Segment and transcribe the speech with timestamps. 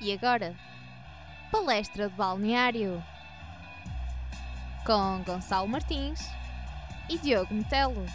[0.00, 0.54] E agora,
[1.50, 3.02] palestra de balneário
[4.86, 6.20] com Gonçalo Martins
[7.08, 8.06] e Diogo Metelo.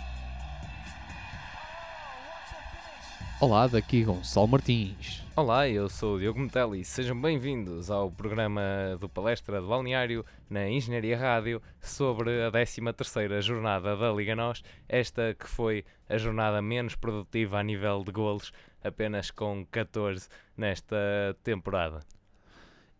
[3.46, 5.22] Olá, daqui Gonçalo Martins.
[5.36, 8.62] Olá, eu sou o Diogo Metelli sejam bem-vindos ao programa
[9.02, 15.36] do Palestra de Balneário na Engenharia Rádio sobre a 13ª jornada da Liga NOS, esta
[15.38, 20.96] que foi a jornada menos produtiva a nível de golos, apenas com 14 nesta
[21.44, 22.00] temporada.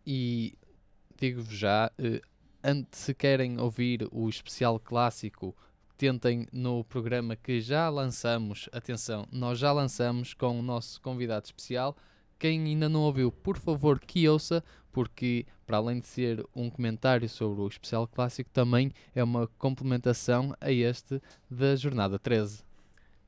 [0.06, 0.58] E
[1.18, 2.20] digo-vos já, eh,
[2.62, 5.56] antes se querem ouvir o especial clássico
[5.96, 11.96] tentem no programa que já lançamos, atenção, nós já lançamos com o nosso convidado especial.
[12.38, 14.62] Quem ainda não ouviu, por favor, que ouça,
[14.92, 20.54] porque para além de ser um comentário sobre o especial clássico, também é uma complementação
[20.60, 22.62] a este da jornada 13.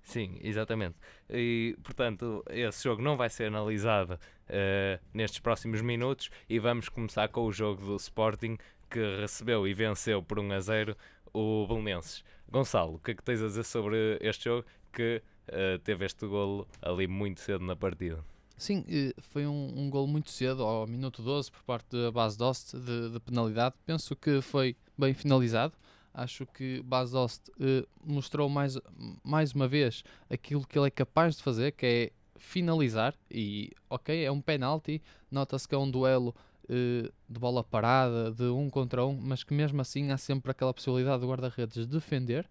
[0.02, 0.94] Sim, exatamente.
[1.28, 7.28] E, portanto, esse jogo não vai ser analisado uh, nestes próximos minutos e vamos começar
[7.28, 8.56] com o jogo do Sporting
[8.88, 10.96] que recebeu e venceu por 1 a 0
[11.36, 12.24] o Belenenses.
[12.50, 16.26] Gonçalo, o que é que tens a dizer sobre este jogo que uh, teve este
[16.26, 18.24] golo ali muito cedo na partida?
[18.56, 22.38] Sim, eh, foi um, um golo muito cedo, ao minuto 12, por parte da base
[22.38, 23.74] Dost de, de penalidade.
[23.84, 25.74] Penso que foi bem finalizado.
[26.14, 28.78] Acho que Bas Dost uh, mostrou mais,
[29.22, 33.14] mais uma vez aquilo que ele é capaz de fazer, que é finalizar.
[33.30, 36.34] E, ok, é um penalti, nota-se que é um duelo
[36.68, 40.74] uh, de bola parada, de um contra um, mas que mesmo assim há sempre aquela
[40.74, 42.48] possibilidade do guarda-redes defender.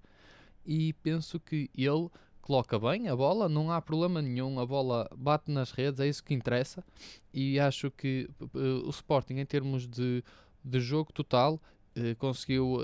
[0.65, 2.09] E penso que ele
[2.41, 6.23] coloca bem a bola, não há problema nenhum, a bola bate nas redes, é isso
[6.23, 6.83] que interessa.
[7.33, 10.23] E acho que uh, o Sporting, em termos de,
[10.63, 11.61] de jogo total,
[11.95, 12.79] uh, conseguiu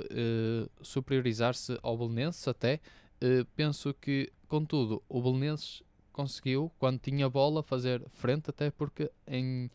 [0.81, 2.79] superiorizar-se ao Belenenses até.
[3.55, 9.69] penso que, contudo, o Belenenses conseguiu, quando tinha bola, fazer frente, até porque em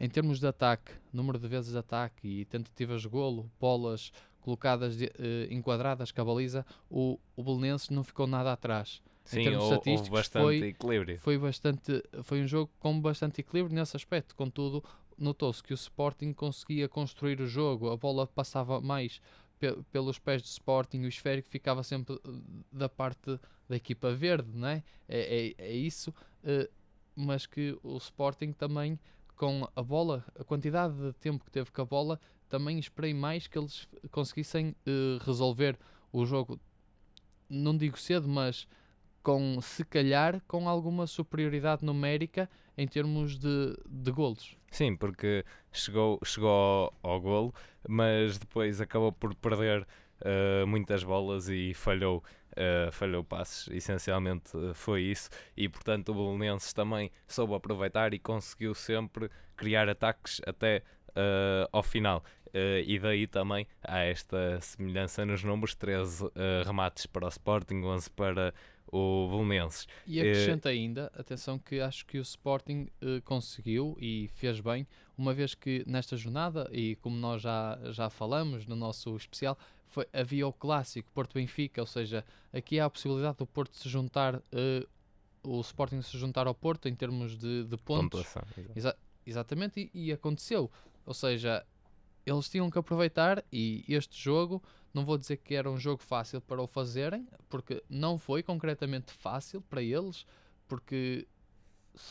[0.00, 4.96] em termos de ataque, número de vezes de ataque e tentativas de golo, bolas colocadas,
[4.96, 9.02] de, uh, enquadradas com a baliza, o, o Belenenses não ficou nada atrás.
[9.22, 11.20] Sim, em termos houve, estatísticos, houve bastante foi, equilíbrio.
[11.20, 14.34] Foi, bastante, foi um jogo com bastante equilíbrio nesse aspecto.
[14.34, 14.82] Contudo,
[15.18, 19.20] notou-se que o Sporting conseguia construir o jogo, a bola passava mais
[19.58, 22.30] pe pelos pés do Sporting, o esférico ficava sempre eh,
[22.72, 24.82] da parte da equipa verde, não é?
[25.06, 26.66] É, é, é isso, uh,
[27.14, 28.98] mas que o Sporting também
[29.40, 33.46] com a bola, a quantidade de tempo que teve com a bola, também esperei mais
[33.46, 35.78] que eles conseguissem uh, resolver
[36.12, 36.60] o jogo.
[37.48, 38.68] Não digo cedo, mas
[39.22, 44.58] com se calhar com alguma superioridade numérica em termos de, de golos.
[44.70, 47.54] Sim, porque chegou, chegou ao, ao golo,
[47.88, 49.86] mas depois acabou por perder
[50.20, 52.22] uh, muitas bolas e falhou
[52.52, 58.18] uh, falhou passes, essencialmente uh, foi isso, e portanto o Belenenses também soube aproveitar e
[58.18, 62.24] conseguiu sempre criar ataques até uh, ao final.
[62.84, 66.30] e daí também há esta semelhança nos números: 13
[66.64, 68.52] remates para o Sporting, 11 para
[68.90, 69.86] o Belenenses.
[70.04, 72.88] E acrescenta ainda, atenção que acho que o Sporting
[73.24, 74.84] conseguiu e fez bem,
[75.16, 79.56] uma vez que nesta jornada, e como nós já, já falamos no nosso especial,
[79.90, 84.36] foi, havia o clássico Porto-Benfica, ou seja, aqui há a possibilidade do Porto se juntar,
[84.36, 84.88] uh,
[85.42, 88.24] o Sporting se juntar ao Porto em termos de, de pontos.
[88.74, 88.96] Exa
[89.26, 90.70] exatamente, e, e, aconteceu.
[91.04, 91.64] Ou seja,
[92.24, 94.62] eles tinham que aproveitar e este jogo,
[94.94, 99.12] não vou dizer que era um jogo fácil para o fazerem, porque não foi concretamente
[99.12, 100.24] fácil para eles,
[100.66, 101.26] porque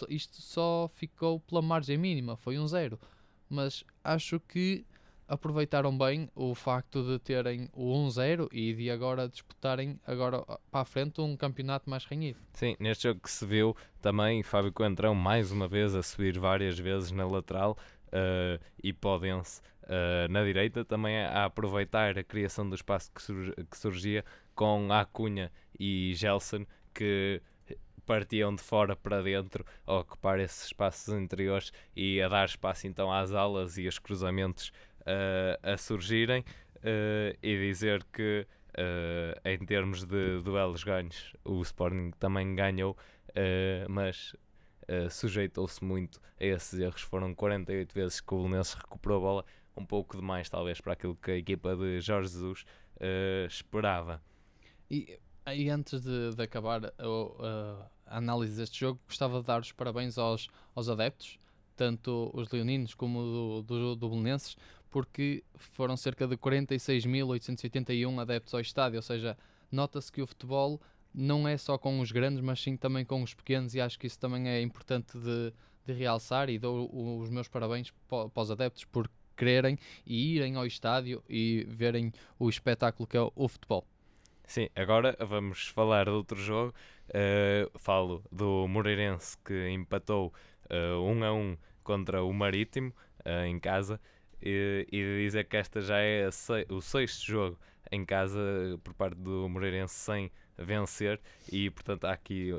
[0.09, 2.99] isto só ficou pela margem mínima, foi um zero.
[3.49, 4.85] Mas acho que
[5.29, 10.85] aproveitaram bem o facto de terem o 1-0 e de agora disputarem agora para a
[10.85, 12.39] frente um campeonato mais renhido.
[12.53, 16.77] Sim, neste jogo que se viu também Fábio Coentrão mais uma vez a subir várias
[16.79, 22.75] vezes na lateral uh, e Podense uh, na direita também a aproveitar a criação do
[22.75, 24.25] espaço que, sur que surgia
[24.55, 27.41] com Acunha e Gelson que
[28.09, 33.13] partiam de fora para dentro a ocupar esses espaços interiores e a dar espaço então
[33.13, 34.71] às alas e aos cruzamentos
[35.63, 36.43] a surgirem
[36.79, 42.97] uh, e dizer que uh, em termos de duelos ganhos o Sporting também ganhou,
[43.29, 44.35] uh, mas
[45.11, 47.01] sujeitou-se muito a esses erros.
[47.01, 49.45] Foram 48 vezes que o Belenenses recuperou a bola,
[49.77, 52.65] um pouco demais talvez para aquilo que a equipa de Jorge Jesus
[53.47, 54.19] esperava.
[54.89, 56.91] E, e antes de, de acabar a,
[58.07, 61.37] a, análise deste jogo, gostava de dar os parabéns aos, aos adeptos,
[61.75, 64.57] tanto os leoninos como do, do, do Belenenses,
[64.89, 69.37] porque foram cerca de 46.881 adeptos ao estádio, ou seja,
[69.71, 70.81] nota-se que o futebol
[71.13, 74.07] não é só com os grandes, mas sim também com os pequenos, e acho que
[74.07, 75.53] isso também é importante de,
[75.85, 76.89] de realçar e dou
[77.19, 82.49] os meus parabéns para os adeptos por quererem e irem ao estádio e verem o
[82.49, 83.85] espetáculo que é o futebol.
[84.45, 86.73] Sim, agora vamos falar de outro jogo.
[87.09, 90.33] Uh, falo do Moreirense que empatou
[90.69, 92.93] uh, 1 a 1 contra o Marítimo
[93.25, 93.99] uh, em casa
[94.41, 96.29] e, e dizer que esta já é
[96.69, 97.59] o sexto jogo
[97.91, 98.39] em casa
[98.83, 101.19] por parte do Moreirense sem vencer.
[101.51, 102.51] E portanto há aqui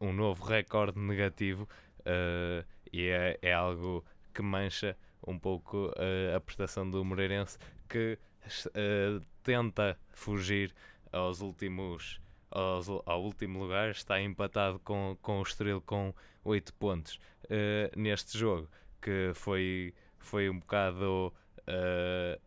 [0.00, 1.68] um novo recorde negativo
[2.00, 4.96] uh, e é, é, algo que mancha
[5.26, 7.58] um pouco uh, a prestação do Moreirense
[7.88, 10.74] que uh, tenta fugir
[11.12, 12.20] aos últimos
[12.50, 13.90] aos, ao último lugar.
[13.90, 16.14] Está empatado com, com o Estoril com
[16.44, 17.18] 8 pontos.
[17.96, 18.68] Neste jogo
[19.02, 19.92] que foi,
[20.24, 21.32] foi um bocado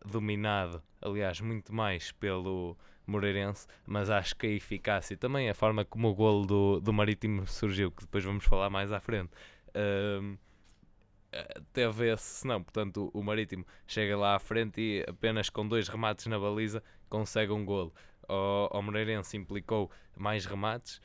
[0.04, 2.76] dominado aliás muito mais pelo
[3.06, 6.92] Moreirense, mas acho que a eficácia e também a forma como o golo do, do
[6.92, 9.30] Marítimo surgiu, que depois vamos falar mais à frente,
[9.68, 10.38] uh,
[11.72, 16.26] teve esse, não, portanto o, Marítimo chega lá à frente e apenas com dois remates
[16.26, 17.94] na baliza consegue um golo.
[18.28, 21.00] O, o Moreirense implicou mais remates,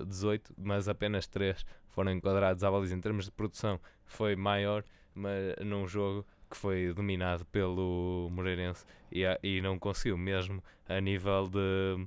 [0.00, 2.96] uh, 18, mas apenas 3 foram enquadrados à baliza.
[2.96, 4.82] Em termos de produção foi maior,
[5.18, 11.48] mas num jogo que foi dominado pelo Moreirense e, e não conseguiu, mesmo a nível
[11.48, 12.06] de,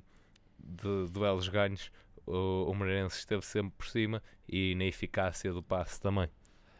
[0.58, 1.90] de duelos ganhos,
[2.26, 6.28] o, o Moreirense esteve sempre por cima e na eficácia do passe também.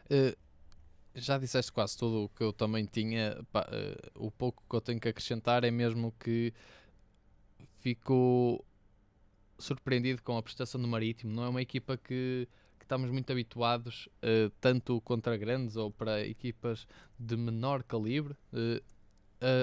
[0.05, 0.35] Uh,
[1.15, 3.41] já disseste quase tudo o que eu também tinha.
[3.51, 6.53] Pá, uh, o pouco que eu tenho que acrescentar é mesmo que
[7.79, 8.63] fico
[9.57, 11.33] surpreendido com a prestação do Marítimo.
[11.33, 12.47] Não é uma equipa que
[12.83, 16.85] que estamos muito habituados, uh, tanto contra grandes ou para equipas
[17.17, 18.83] de menor calibre, uh,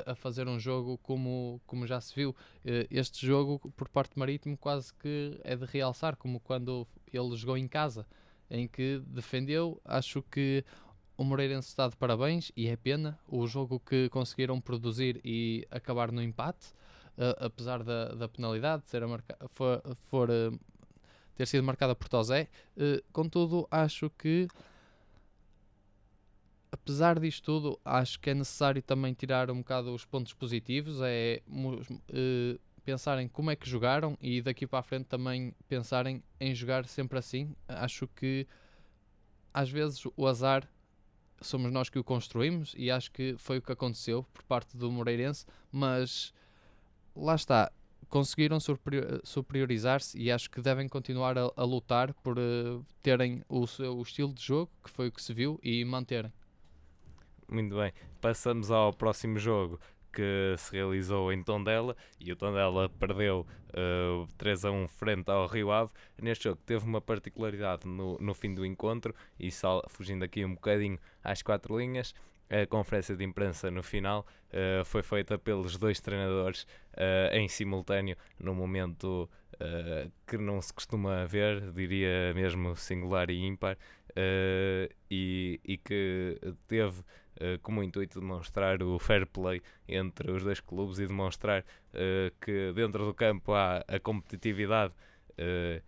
[0.07, 2.31] a, a, fazer um jogo como, como já se viu.
[2.31, 7.59] Uh, este jogo, por parte Marítimo, quase que é de realçar, como quando ele jogou
[7.59, 8.07] em casa,
[8.51, 9.79] em que defendeu.
[9.85, 10.65] Acho que
[11.19, 16.11] o Moreirense está de parabéns e é pena o jogo que conseguiram produzir e acabar
[16.11, 16.73] no empate.
[17.39, 20.31] Apesar da, da penalidade ser marca, for, for
[21.41, 22.49] ter sido marcada por Tozé.
[22.77, 24.47] Uh, contudo, acho que,
[26.71, 31.41] apesar disto tudo, acho que é necessário também tirar um bocado os pontos positivos, é
[31.49, 36.85] uh, pensarem como é que jogaram e daqui para a frente também pensarem em jogar
[36.85, 37.57] sempre assim.
[37.67, 38.47] Acho que
[39.55, 40.69] às vezes o azar
[41.41, 44.93] somos nós que o construímos e acho que foi o que aconteceu por parte do
[44.93, 46.35] Moreirense, mas
[47.17, 47.73] lá está,
[48.11, 48.59] conseguiram
[49.23, 54.35] superiorizar-se e acho que devem continuar a, a lutar por uh, terem o seu estilo
[54.35, 56.33] de jogo, que foi o que se viu, e manterem.
[57.49, 59.81] Muito bem, passamos ao próximo jogo
[60.13, 65.31] que se realizou em Tondela e o Tondela perdeu uh, eh, 3 a 1 frente
[65.31, 65.91] ao Rio Ave.
[66.21, 70.55] Neste jogo teve uma particularidade no, no fim do encontro e só fugindo aqui um
[70.55, 72.13] bocadinho às quatro linhas
[72.51, 76.65] a conferência de imprensa no final uh, foi feita pelos dois treinadores
[76.95, 83.39] uh, em simultâneo, num momento uh, que não se costuma ver, diria mesmo singular e
[83.39, 83.79] ímpar,
[85.09, 86.37] e, e, que
[86.67, 87.01] teve
[87.63, 91.65] como intuito demonstrar o fair play entre os dois clubes e demonstrar
[92.41, 94.93] que dentro do campo há a competitividade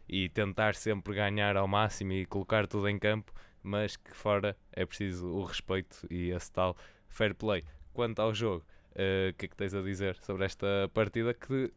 [0.08, 3.32] e tentar sempre ganhar ao máximo e colocar tudo em campo
[3.62, 6.76] mas que fora é preciso o respeito e esse tal
[7.08, 7.64] fair play.
[7.92, 8.64] Quanto ao jogo,
[8.94, 11.72] eh, o uh, que é que tens a dizer sobre esta partida que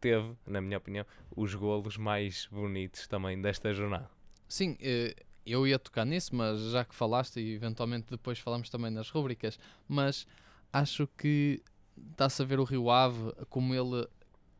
[0.00, 1.04] teve, na minha opinião,
[1.34, 4.08] os golos mais bonitos também desta jornada?
[4.48, 8.90] Sim, uh, eu ia tocar nisso, mas já que falaste e eventualmente depois falamos também
[8.90, 9.58] nas rubricas,
[9.88, 10.26] mas
[10.72, 11.62] acho que
[12.10, 14.06] está-se a ver o Rio Ave como ele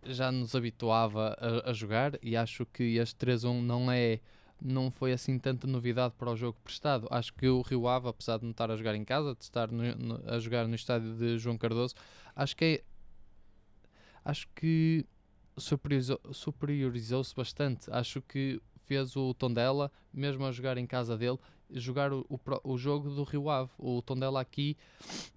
[0.05, 4.21] já nos habituava a, a jogar e acho que este 3-1 não é
[4.61, 7.07] não foi assim tanta novidade para o jogo prestado.
[7.11, 9.71] Acho que o Rio Ave, apesar de não estar a jogar em casa, de estar
[9.71, 11.95] no, no, a jogar no estádio de João Cardoso,
[12.35, 12.83] acho que é,
[14.25, 15.07] acho que
[15.57, 17.91] superiorizou-se superiorizou bastante.
[17.91, 21.39] Acho que fez o Tondela, mesmo a jogar em casa dele,
[21.71, 22.39] jogar o, o,
[22.73, 23.71] o, jogo do Rio Ave.
[23.79, 24.77] O Tondela aqui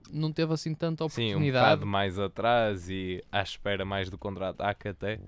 [0.10, 1.42] não teve assim tanta oportunidade.
[1.42, 5.20] Sim, um bocado mais atrás e à espera mais do contra-ataque até,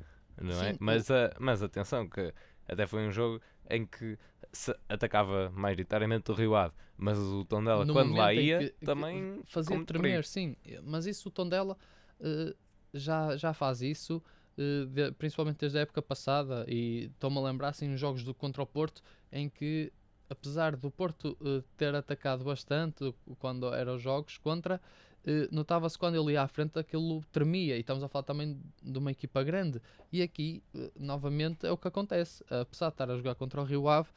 [0.42, 0.70] não é?
[0.72, 0.78] Sim, é?
[0.80, 2.34] Mas, a, mas atenção que
[2.68, 4.18] até foi um jogo em que
[4.52, 9.42] se atacava maioritariamente o Rio Ave, mas o Tondela, no quando lá ia, que, também
[9.46, 10.56] fazia tremer, sim.
[10.84, 11.78] Mas isso o Tondela
[12.20, 12.56] uh,
[12.94, 14.22] já, já faz isso,
[14.58, 16.66] uh, de, principalmente desde a época passada.
[16.68, 19.02] E estou-me a lembrar assim, nos jogos do contra o Porto,
[19.32, 19.92] em que
[20.30, 24.80] apesar do Porto uh, ter atacado bastante quando eram os jogos contra,
[25.52, 27.78] notava-se quando ele ia à frente aquilo tremia.
[27.78, 29.82] E estamos a falar também de uma equipa grande.
[30.12, 32.44] E aqui, uh, novamente, é o que acontece.
[32.50, 34.10] Apesar de estar a jogar contra o Rio Ave,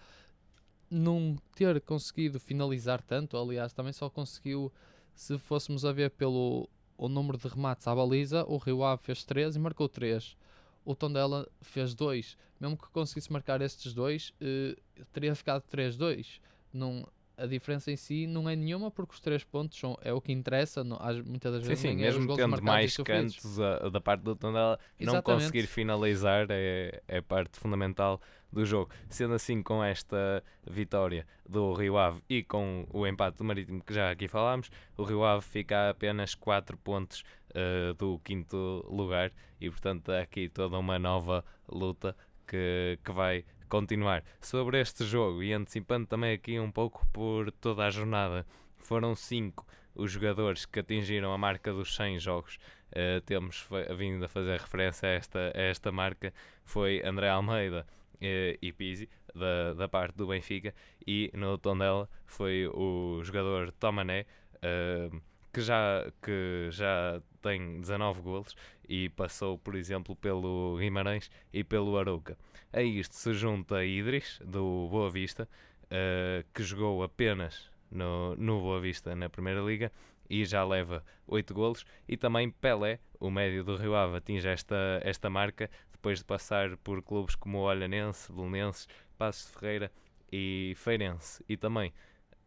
[0.90, 4.72] não ter conseguido finalizar tanto, aliás, também só conseguiu,
[5.14, 9.22] se fôssemos a ver pelo o número de remates à baliza, o Rio Ave fez
[9.24, 10.36] 3 e marcou 3.
[10.84, 12.36] O Tondela fez 2.
[12.58, 14.76] Mesmo que conseguisse marcar estes dois, eh,
[15.12, 16.40] teria ficado 3-2.
[16.72, 17.06] Não,
[17.36, 20.32] a diferença em si não é nenhuma porque os três pontos são, é o que
[20.32, 23.60] interessa, não, às, muitas das Sim, vezes sim, é os mesmo golos tendo mais cantos
[23.60, 28.20] a- da parte do Tondela, não conseguir finalizar é, é parte fundamental
[28.52, 28.90] do jogo.
[29.10, 33.92] Sendo assim, com esta vitória do Rio Ave e com o empate do Marítimo que
[33.92, 37.22] já aqui falámos, o Rio Ave fica a apenas 4 pontos
[37.54, 38.56] eh, do quinto
[38.88, 42.16] lugar e, portanto, há aqui toda uma nova luta
[42.46, 44.24] que, que vai continuar.
[44.40, 48.46] Sobre este jogo, e antecipando também aqui um pouco por toda a jornada,
[48.78, 52.58] foram 5 os jogadores que atingiram a marca dos 100 jogos.
[52.90, 56.32] Uh, temos vindo a fazer referência a esta, a esta marca.
[56.64, 60.74] Foi André Almeida uh, e Pizzi, da, da parte do Benfica,
[61.06, 65.20] e no Tondela foi o jogador Tomané, uh,
[65.52, 68.56] que, já, que já tem 19 golos
[68.88, 72.36] e passou, por exemplo, pelo Guimarães e pelo Arouca.
[72.72, 75.48] A isto se junta Idris, do Boa Vista,
[75.84, 79.92] uh, que jogou apenas no, no Boa Vista na Primeira Liga
[80.28, 81.86] e já leva 8 golos.
[82.08, 86.76] E também Pelé, o médio do Rio Ave, atinge esta, esta marca depois de passar
[86.78, 89.92] por clubes como o Olhanense, Belenenses, Passos de Ferreira
[90.32, 91.44] e Feirense.
[91.48, 91.92] E também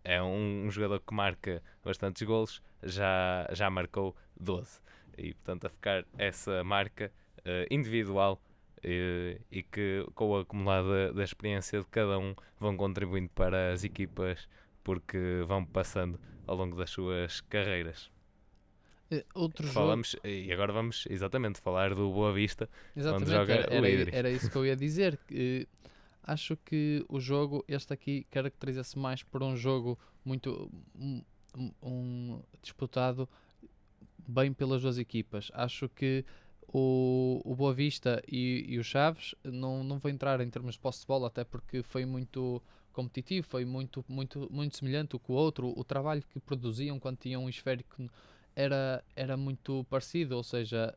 [0.03, 4.79] é um, um jogador que marca bastantes golos, já, já marcou 12.
[5.17, 7.11] E portanto a ficar essa marca
[7.43, 8.41] eh, individual
[8.83, 13.83] eh, e que com o acumulado da, experiência de cada um vão contribuindo para as
[13.83, 14.47] equipas
[14.83, 18.09] porque vão passando ao longo das suas carreiras.
[19.11, 22.69] Eh, Outro jogo, Falamos, e agora vamos exatamente falar do Boa Vista.
[22.95, 24.13] exatamente, joga era, o Idris.
[24.15, 25.17] era isso que eu ia dizer.
[25.27, 25.67] que,
[26.23, 31.23] acho que o jogo, este aqui, caracteriza-se mais por um jogo muito um-
[31.81, 33.27] um disputado
[34.29, 35.51] bem pelas duas equipas.
[35.53, 36.23] Acho que
[36.67, 40.79] o, o Boa Vista e, e o Chaves não, não vou entrar em termos de
[40.79, 42.61] posse de bola, até porque foi muito
[42.93, 45.73] competitivo, foi muito, muito, muito semelhante o com o outro.
[45.75, 48.09] O trabalho que produziam quando tinham um esférico
[48.55, 50.95] era, era muito parecido, ou seja,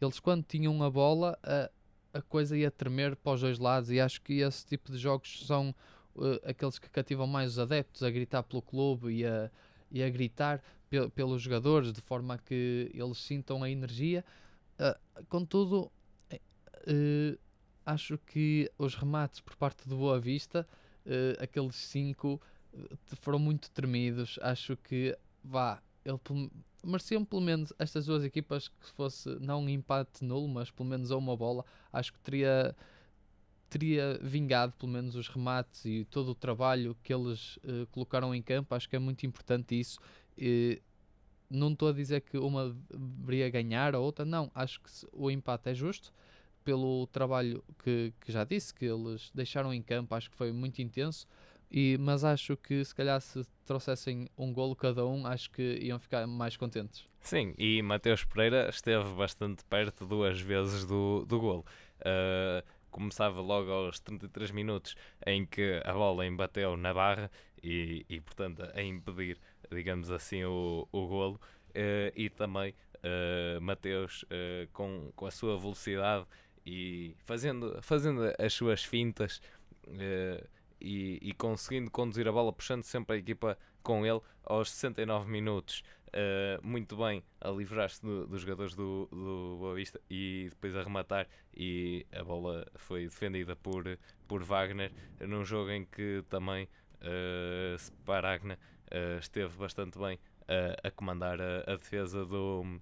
[0.00, 1.70] eles quando tinham a bola a,
[2.14, 5.46] a coisa ia tremer para os dois lados e acho que esse tipo de jogos
[5.46, 5.74] são
[6.18, 9.50] eh, aqueles que cativam mais os adeptos a gritar pelo clube e a,
[9.92, 14.24] e a gritar pe- pelos jogadores de forma a que eles sintam a energia.
[14.78, 15.90] Ah, contudo,
[16.86, 17.38] eh,
[17.84, 20.66] acho que os remates por parte do Boa Vista,
[21.06, 22.40] eh, aqueles cinco,
[23.20, 24.38] foram muito tremidos.
[24.42, 26.18] Acho que vá, ele
[26.84, 31.10] mereciam pelo menos estas duas equipas que fosse não um empate nulo, mas pelo menos
[31.10, 31.64] a uma bola.
[31.92, 32.74] Acho que teria
[33.72, 38.42] teria vingado pelo menos os remates e todo o trabalho que eles eh, colocaram em
[38.42, 38.74] campo.
[38.74, 39.98] Acho que é muito importante isso.
[40.36, 40.80] Eh,
[41.48, 44.50] não estou a dizer que uma deveria ganhar a outra, não.
[44.54, 46.12] Acho que o empate é justo
[46.62, 50.14] pelo trabalho que, que já disse, que eles deixaram em campo.
[50.14, 51.26] Acho que foi muito intenso.
[51.70, 55.98] E, mas acho que se calhar se trouxessem um golo cada um, acho que iam
[55.98, 57.08] ficar mais contentes.
[57.20, 61.64] Sim, e Mateus Pereira esteve bastante perto duas vezes do, do golo.
[62.00, 62.62] Uh,
[62.92, 64.94] começava logo aos 33 minutos
[65.26, 67.30] em que a bola embateu na barra
[67.62, 69.38] e, e portanto, a impedir,
[69.70, 71.40] digamos assim, o, o golo.
[71.70, 76.26] Uh, e também uh, Mateus, uh, com, com a sua velocidade
[76.64, 79.40] e fazendo, fazendo as suas fintas
[79.86, 80.46] uh,
[80.80, 85.82] e, e conseguindo conduzir a bola, puxando sempre a equipa com ele aos 69 minutos.
[86.14, 90.82] Uh, muito bem a livrar-se do- dos jogadores do, do Boa Vista e depois a
[90.82, 91.26] rematar
[91.56, 96.68] e a bola foi defendida por, por Wagner num jogo em que também
[97.00, 98.58] uh, Sparagna
[98.90, 102.78] uh, esteve bastante bem a- a comandar a, a defesa do,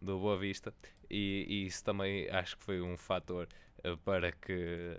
[0.00, 0.72] do Boa Vista
[1.10, 3.48] e, e isso também acho que foi um fator
[3.84, 4.98] uh, para que,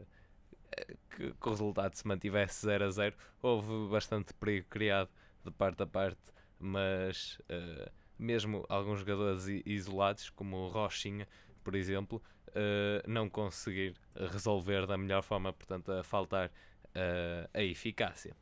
[1.16, 5.10] que, que o resultado se mantivesse 0 a 0 houve bastante perigo criado
[5.44, 6.32] de parte a parte
[6.64, 11.28] mas eh, mesmo alguns jogadores isolados, como o Rochinha,
[11.64, 12.22] por exemplo,
[12.56, 16.52] eh, não conseguir resolver da melhor forma, portanto, a faltar
[16.96, 18.36] eh, a eficácia.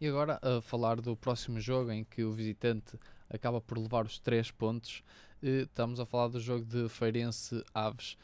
[0.00, 2.98] E agora a falar do próximo jogo em que o visitante
[3.30, 5.02] acaba por levar os 3 pontos,
[5.42, 8.16] estamos a falar do jogo de Feirense Aves.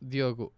[0.00, 0.52] Diogo,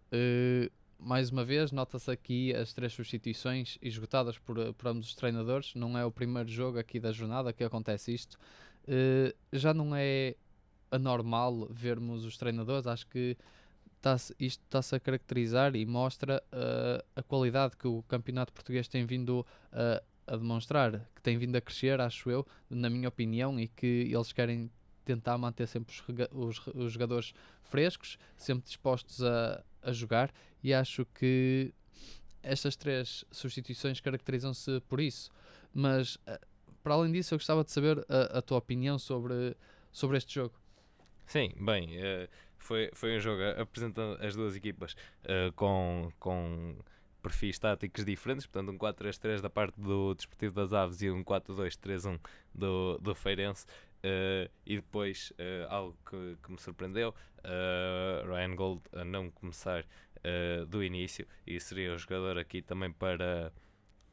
[1.01, 5.73] mais uma vez, nota-se aqui as três substituições esgotadas por, eh, por ambos os treinadores.
[5.75, 8.37] Não é o primeiro jogo aqui da jornada que acontece isto.
[8.87, 10.35] Eh, já não é
[10.91, 13.37] anormal vermos os treinadores, acho que
[14.01, 19.05] tá isto está-se a caracterizar e mostra uh, a qualidade que o campeonato português tem
[19.05, 23.67] vindo uh, a demonstrar, que tem vindo a crescer, acho eu, na minha opinião, e
[23.67, 24.69] que eles querem
[25.03, 30.31] tentar manter sempre os, os, os jogadores frescos, sempre dispostos a, a jogar,
[30.63, 31.73] e acho que
[32.43, 35.31] estas três substituições caracterizam-se por isso.
[35.73, 36.39] Mas, uh,
[36.83, 39.55] para além disso, eu gostava de saber a, a, tua opinião sobre,
[39.91, 40.53] sobre este jogo.
[41.25, 42.27] Sim, bem, uh,
[42.57, 44.93] foi, foi um jogo apresentando as duas equipas
[45.23, 46.75] uh, com, com
[47.21, 52.19] perfis táticos diferentes, portanto um 4-3-3 da parte do Desportivo das Aves e um 4-2-3-1
[52.53, 53.65] do, do Feirense.
[54.03, 59.85] Uh, e depois uh, algo que, que, me surpreendeu, uh, Ryan Gold a não começar
[60.69, 63.51] do início e seria o jogador aqui também para,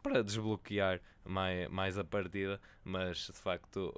[0.02, 3.95] para desbloquear mais, mais a partida, mas de facto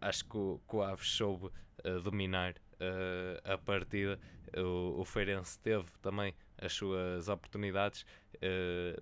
[0.00, 1.50] acho que o, que o Aves soube
[2.02, 2.54] dominar
[3.44, 4.18] a partida.
[4.56, 8.06] O, o Feirense teve também as suas oportunidades,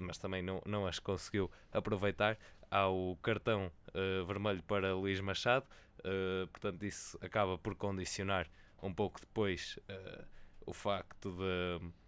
[0.00, 2.37] mas também não, não as conseguiu aproveitar
[2.75, 5.66] há o cartão uh, vermelho para Luís Machado,
[6.00, 8.48] uh, portanto, isso acaba por condicionar
[8.82, 10.24] um pouco depois uh,
[10.66, 12.04] o facto de.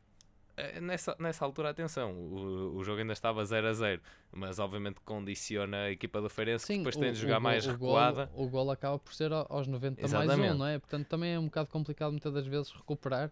[0.80, 4.00] Nessa, nessa altura, atenção, o, o jogo ainda estava 0 a 0,
[4.32, 7.66] mas obviamente condiciona a equipa do Feirense Sim, que depois tem de jogar o, mais
[7.66, 8.24] o recuada.
[8.34, 10.38] Gol, o gol acaba por ser aos 90 Exatamente.
[10.38, 10.78] mais um, não é?
[10.78, 13.30] Portanto, também é um bocado complicado muitas das vezes recuperar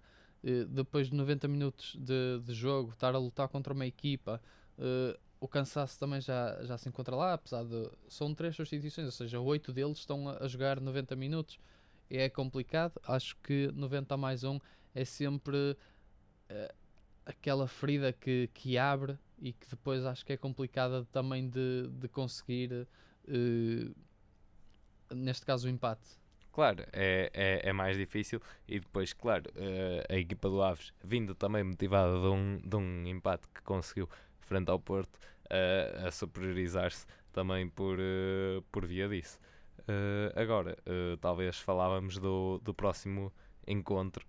[0.68, 4.40] depois de 90 minutos de, de jogo, estar a lutar contra uma equipa,
[4.78, 7.90] uh, o cansaço também já, já se encontra lá, apesar de.
[8.08, 11.58] São três substituições, ou seja, oito deles estão a, jogar 90 minutos.
[12.08, 12.98] É complicado.
[13.06, 14.58] Acho que 90 mais um
[14.94, 15.76] é sempre
[16.50, 16.74] uh,
[17.26, 22.08] aquela ferida que, que abre e que depois acho que é complicada também de, de
[22.08, 22.88] conseguir,
[23.28, 23.94] uh,
[25.14, 26.08] neste caso, o empate.
[26.52, 31.34] Claro, é, é, é, mais difícil e depois, claro, uh, a equipa do Aves, vindo
[31.34, 34.08] também motivada de um, de um empate que conseguiu
[34.44, 35.18] frente ao Porto,
[35.50, 39.38] a, a superiorizar-se também por, uh, por via disso.
[39.80, 43.32] Uh, agora, uh, talvez falávamos do, do próximo
[43.66, 44.26] encontro.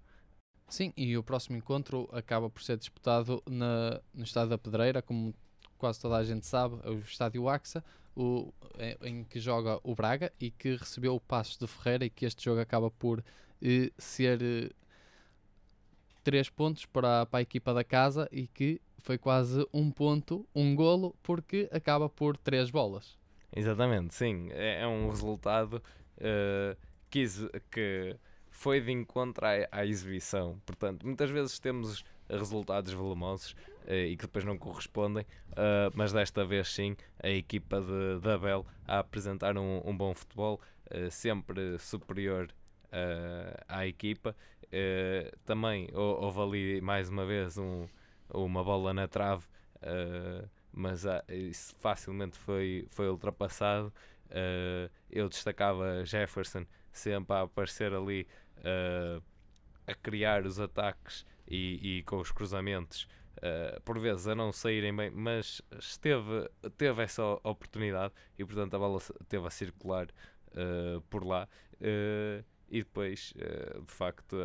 [0.67, 5.33] Sim, e o próximo encontro acaba por ser disputado na, no Estádio da Pedreira, como
[5.77, 7.83] quase toda a gente sabe, é o Estádio AXA,
[8.15, 12.09] o, em, em que joga o Braga e que recebeu o Passos de Ferreira e
[12.09, 13.23] que este jogo acaba por
[13.97, 14.73] ser
[16.25, 20.75] 3 pontos para, para a equipa da casa e que foi quase um ponto, um
[20.75, 23.15] golo, porque acaba por três bolas.
[23.55, 24.49] Exatamente, sim.
[24.51, 25.75] É, é um resultado
[26.17, 26.75] uh,
[27.11, 27.23] que,
[27.69, 28.15] que
[28.49, 30.59] foi de encontro à, à, exibição.
[30.65, 33.51] Portanto, muitas vezes temos resultados volumosos
[33.87, 38.29] uh, e que depois não correspondem, uh, mas desta vez sim, a equipa de, de
[38.31, 40.59] Abel a apresentar um, um bom futebol,
[41.09, 42.47] sempre superior
[43.67, 44.35] à equipa.
[45.45, 47.87] Também houve ali mais uma vez um
[48.33, 49.45] uma bola na trave,
[49.77, 53.93] uh, mas uh, isso facilmente foi, foi ultrapassado.
[54.27, 58.27] Uh, eu destacava Jefferson sempre a aparecer ali
[58.59, 59.21] uh,
[59.87, 63.07] a criar os ataques e, e com os cruzamentos,
[63.83, 68.99] por vezes a não saírem bem, mas esteve, teve essa oportunidade e portanto a bola
[69.29, 70.07] teve a circular
[71.11, 71.47] por lá.
[72.69, 74.37] E depois, de facto,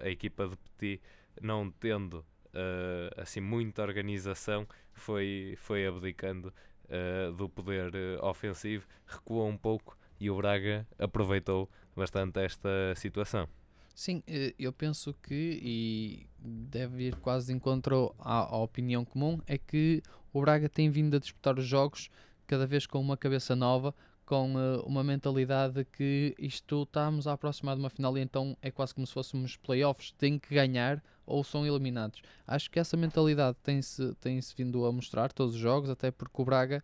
[0.00, 1.00] a equipa de Petit
[1.40, 6.52] não tendo uh, assim muita organização, foi, foi abdicando
[6.84, 13.48] uh, do poder ofensivo, recuou um pouco e o Braga aproveitou bastante esta situação.
[13.94, 14.22] Sim,
[14.58, 20.02] eu penso que, e deve ir quase de encontro à, à, opinião comum, é que
[20.32, 22.08] o Braga tem vindo a disputar os jogos
[22.46, 27.74] cada vez com uma cabeça nova, com uh, uma mentalidade que isto estamos a aproximar
[27.76, 31.44] de uma final e então é quase como se fôssemos playoffs, tem que ganhar ou
[31.44, 32.22] são eliminados.
[32.46, 36.40] Acho que essa mentalidade tem-se tem -se vindo a mostrar todos os jogos, até porque
[36.40, 36.82] o Braga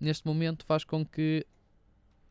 [0.00, 1.46] neste momento faz com que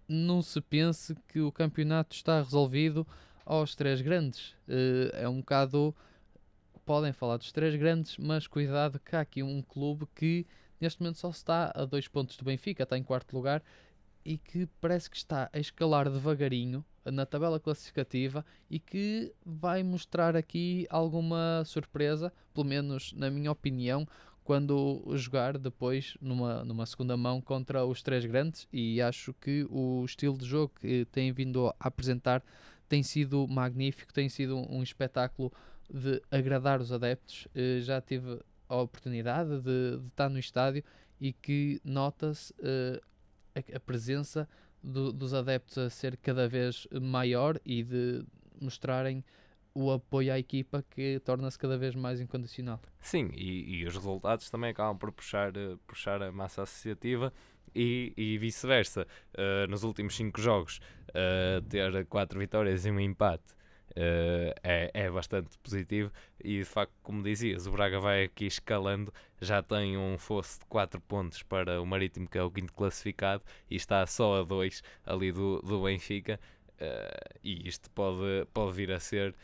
[0.08, 3.08] não se pense que o campeonato está resolvido
[3.46, 4.52] aos três grandes.
[4.68, 5.96] Uh, é um bocado.
[6.86, 10.46] Podem falar dos três grandes, mas cuidado que há aqui um clube que
[10.82, 13.64] neste momento só está a dois pontos do Benfica, está em quarto lugar
[14.26, 20.36] e que parece que está a escalar devagarinho na tabela classificativa e que vai mostrar
[20.36, 24.08] aqui alguma surpresa, pelo menos na minha opinião,
[24.44, 30.04] quando jogar depois numa, numa segunda mão contra os três grandes e acho que o
[30.06, 32.44] estilo de jogo que tem vindo a apresentar
[32.88, 35.52] tem sido magnífico, tem sido um, espetáculo
[35.90, 37.48] de agradar os adeptos.
[37.48, 40.84] Uh, já tive a oportunidade de, de, estar no estádio
[41.20, 43.02] e que nota-se uh,
[43.56, 44.48] a, a presença
[44.82, 48.26] do, dos adeptos a ser cada vez maior e de
[48.60, 49.24] mostrarem
[49.74, 52.80] o apoio à equipa que torna-se cada vez mais incondicional.
[53.00, 57.34] Sim, e, e, os resultados também acabam por puxar, uh, puxar a massa associativa
[57.74, 59.08] e, e vice-versa.
[59.34, 63.56] Uh, nos últimos 5 jogos, uh, ter 4 vitórias e um empate
[63.96, 66.12] uh, é, é bastante positivo.
[66.44, 70.66] E de facto, como dizias, o Braga vai aqui escalando, já tem um fosso de
[70.66, 74.84] 4 pontos para o Marítimo, que é o quinto classificado, e está só a 2
[75.06, 76.40] ali do, do Benfica.
[77.44, 79.36] e isto pode, pode vir a ser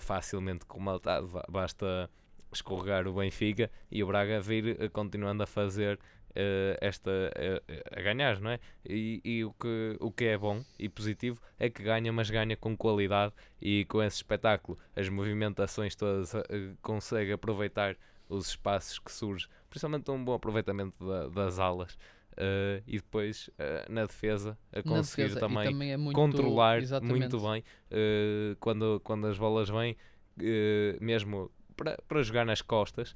[0.00, 1.30] facilmente comatado.
[1.48, 2.10] Basta
[2.52, 5.98] escorregar o Benfica e o Braga vir continuando a fazer
[6.34, 8.60] uh, esta uh, a ganhar, não é?
[8.84, 12.56] E, e, o, que, o que é bom e positivo é que ganha, mas ganha
[12.56, 14.78] com qualidade e com esse espetáculo.
[14.94, 16.42] As movimentações todas uh,
[16.82, 17.96] consegue aproveitar
[18.28, 21.96] os espaços que surgem, principalmente um bom aproveitamento da, das alas.
[22.32, 27.16] Uh, e depois uh, na defesa a conseguir defesa, também, também é muito, controlar exatamente.
[27.16, 29.96] muito bem uh, quando, quando as bolas vêm,
[31.00, 33.14] mesmo para, para jogar nas costas.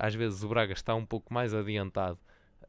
[0.00, 2.18] às vezes o Braga está um pouco mais adiantado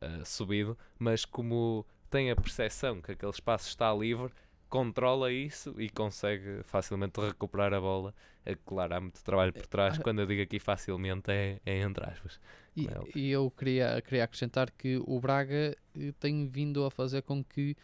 [0.02, 4.32] uh, subido, mas como tem a percepção que aquele espaço está livre,
[4.70, 8.14] controla isso e consegue facilmente recuperar a bola.
[8.46, 10.00] É claro, há muito trabalho por trás.
[10.00, 12.40] Ah, Quando eu digo aqui facilmente, é, é entre aspas.
[12.76, 17.24] E, é e eu queria, queria acrescentar que o Braga eh, tem vindo a fazer
[17.24, 17.76] com que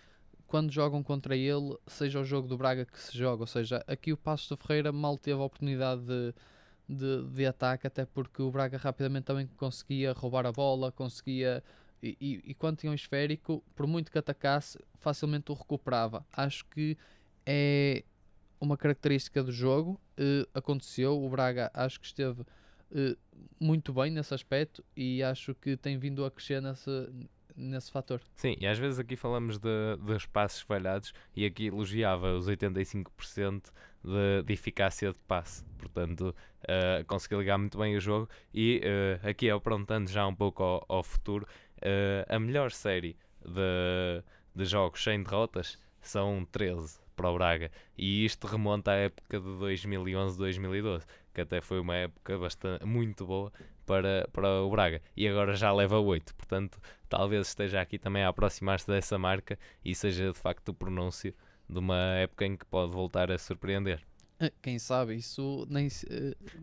[0.48, 3.44] quando jogam contra ele, seja o jogo do Braga que se joga.
[3.44, 6.34] Ou seja, aqui o Passo de Ferreira mal teve a oportunidade de,
[6.88, 11.64] de, de ataque, até porque o Braga rapidamente também conseguia roubar a bola, conseguia
[12.02, 16.26] e, e, e, quando tinha um esférico, por muito que atacasse, facilmente o recuperava.
[16.32, 16.98] Acho que
[17.46, 18.04] é
[18.60, 20.00] uma característica do jogo.
[20.18, 23.18] Uh, aconteceu, o Braga acho que esteve uh,
[23.60, 27.10] muito bem nesse aspecto e acho que tem vindo a crescer nesse,
[27.56, 28.22] nesse fator.
[28.36, 33.72] Sim, e às vezes aqui falamos de, de passos falhados e aqui elogiava os 85%
[34.04, 35.64] de, de eficácia de passe.
[35.78, 40.64] Portanto, uh, consegui ligar muito bem o jogo e uh, aqui aprontando já um pouco
[40.64, 44.24] ao, ao futuro, Uh, a melhor série de,
[44.56, 47.72] de jogos sem derrotas são 13 para o Braga.
[47.98, 53.52] E isto remonta à época de 2011-2012, que até foi uma época bastante, muito boa
[53.86, 55.02] para, para o Braga.
[55.16, 56.36] E agora já leva 8.
[56.36, 61.34] Portanto, talvez esteja aqui também a aproximar-se dessa marca e seja de facto o pronúncio
[61.68, 64.02] de uma época em que pode voltar a surpreender.
[64.62, 65.90] Quem sabe, isso nem uh,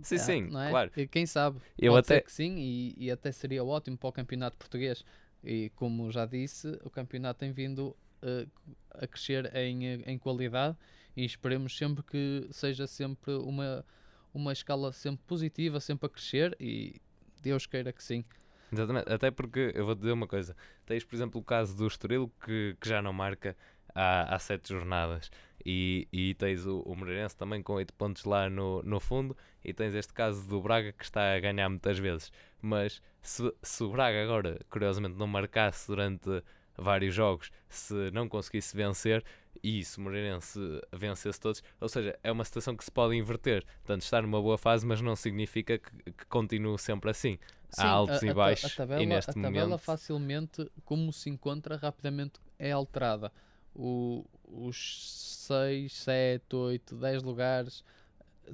[0.02, 0.70] Sim, sim, é?
[0.70, 0.90] claro.
[1.10, 4.56] Quem sabe, eu Pode até que sim, e, e, até seria ótimo para o campeonato
[4.56, 5.04] português.
[5.42, 8.48] E como já disse, o campeonato tem vindo uh,
[8.90, 10.76] a crescer em, em qualidade
[11.16, 13.84] e esperemos sempre que seja sempre uma,
[14.32, 17.00] uma escala sempre positiva, sempre a crescer e
[17.42, 18.24] Deus queira que sim.
[18.72, 20.56] Exatamente, até porque eu vou dizer uma coisa:
[20.86, 23.56] tens, por exemplo, o caso do Estoril que, que já não marca
[23.94, 25.30] há, há sete jornadas.
[25.64, 29.72] E, e tens o, o Moreirense também com 8 pontos lá no, no fundo, e
[29.72, 32.32] tens este caso do Braga que está a ganhar muitas vezes.
[32.60, 36.42] Mas se, se o Braga agora, curiosamente, não marcasse durante
[36.76, 39.24] vários jogos, se não conseguisse vencer,
[39.62, 40.58] e se o Moreirense
[40.92, 43.64] vencesse todos, ou seja, é uma situação que se pode inverter.
[43.84, 47.38] Portanto, estar numa boa fase, mas não significa que, que continue sempre assim.
[47.70, 49.80] Sim, Há altos a, e baixos, a tabela, e neste a tabela momento...
[49.80, 53.32] facilmente, como se encontra, rapidamente é alterada.
[53.74, 57.84] O, os 6, 7, 8, 10 lugares,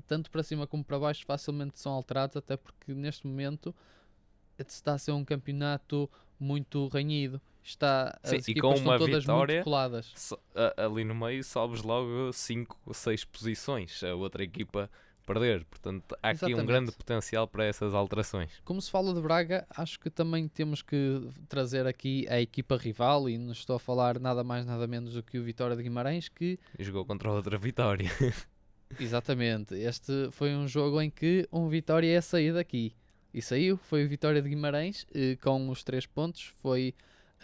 [0.06, 3.74] tanto para cima como para baixo, facilmente são alterados, até porque neste momento
[4.58, 7.40] está a ser um campeonato muito renhido.
[7.62, 9.62] Está, Sim, as e com uma vitória,
[10.14, 10.38] so,
[10.76, 14.02] ali no meio sobes logo 5 ou 6 posições.
[14.02, 14.90] A outra equipa
[15.28, 15.64] perder.
[15.66, 16.62] Portanto, há aqui Exatamente.
[16.62, 18.50] um grande potencial para essas alterações.
[18.64, 23.28] Como se fala de Braga, acho que também temos que trazer aqui a equipa rival,
[23.28, 26.28] e não estou a falar nada mais nada menos do que o Vitória de Guimarães,
[26.28, 28.10] que jogou contra outra Vitória.
[28.98, 32.94] Exatamente, este foi um jogo em que um Vitória é sair daqui.
[33.32, 36.94] E saiu, foi o Vitória de Guimarães, eh, com os três pontos, foi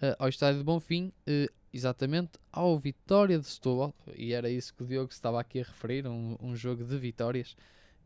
[0.00, 4.84] eh, ao Estádio de Bonfim, eh, exatamente ao Vitória de Setúbal, e era isso que
[4.84, 7.56] o Diogo estava aqui a referir, um, um jogo de vitórias.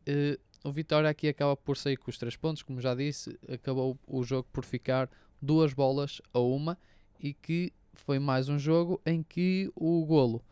[0.07, 3.95] Uh, o Vitória aqui acaba por sair com os três pontos, como já disse, acabou
[4.07, 5.07] o jogo por ficar
[5.39, 6.79] duas bolas a uma
[7.19, 10.43] e que foi mais um jogo em que o golo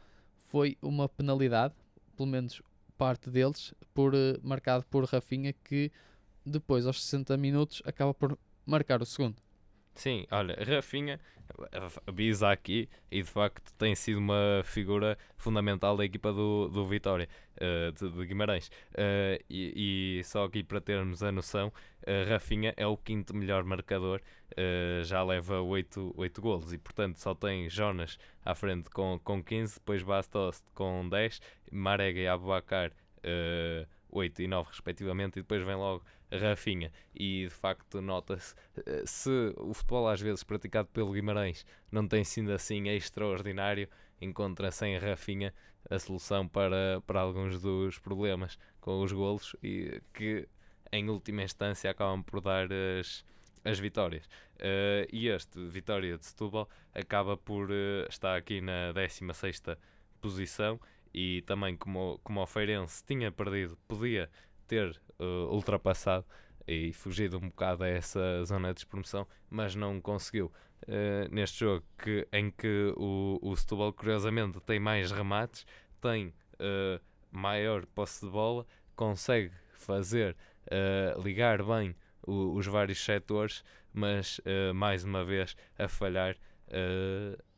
[0.48, 1.74] foi uma penalidade,
[2.16, 2.62] pelo menos
[3.00, 5.92] parte deles, por, uh, marcado por Rafinha, que
[6.46, 9.47] depois aos 60 minutos acaba por marcar o segundo.
[9.98, 11.20] Sim, olha, Rafinha
[12.06, 17.28] avisa aqui e de facto tem sido uma figura fundamental da equipa do, do Vitória,
[17.56, 18.68] uh, de, de, Guimarães.
[18.68, 23.64] Uh, e, e, só aqui para termos a noção, uh, Rafinha é o quinto melhor
[23.64, 24.22] marcador,
[25.04, 29.76] já leva 8, 8 golos e portanto só tem Jonas à frente com, com 15,
[29.76, 35.76] depois Bastos com 10, Marega e Abubacar uh, 8 e 9 respectivamente, e depois vem
[35.76, 36.92] logo Rafinha.
[37.16, 42.24] E de facto nota-se, uh, se o futebol às vezes praticado pelo Guimarães não tem
[42.24, 43.88] sido assim extraordinário,
[44.22, 45.54] encontra-se Rafinha
[45.90, 50.48] a solução para, para alguns dos problemas com os golos e que
[50.92, 52.68] em última instância acabam por dar
[53.00, 53.24] as,
[53.64, 54.26] as vitórias.
[54.56, 59.62] Uh, e este, Vitória de Setúbal, acaba por uh, estar aqui na 16
[60.20, 60.80] posição
[61.14, 64.30] e também como, como o Feirense tinha perdido, podia
[64.68, 66.26] ter uh, ultrapassado
[66.68, 70.52] e fugido um bocado a essa zona de despromoção, mas não conseguiu.
[70.84, 75.66] Uh, neste jogo que, em que o, o Setúbal, curiosamente, tem mais remates,
[76.02, 78.66] tem uh, maior posse de bola,
[78.96, 80.36] consegue fazer
[81.24, 84.42] ligar bem o, os vários setores, mas
[84.76, 86.36] mais uma vez a falhar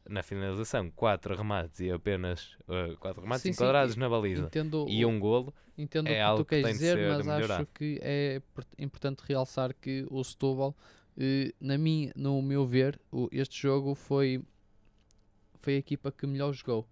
[0.09, 0.89] na finalização.
[0.91, 2.57] Quatro remates e apenas
[2.99, 5.53] quatro remates sim, enquadrados sim, na baliza entendo e um golo.
[5.77, 7.55] Entendo é o que tu queres que dizer, mas melhorar.
[7.55, 8.41] acho que é
[8.77, 10.75] importante realçar que o Setúbal
[11.19, 14.41] Uh, na minha, no meu ver, o, este jogo foi,
[15.59, 16.87] foi a equipa que melhor jogou.